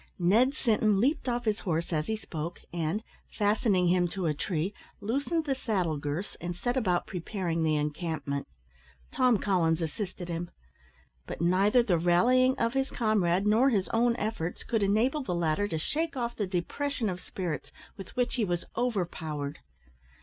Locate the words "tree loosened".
4.33-5.45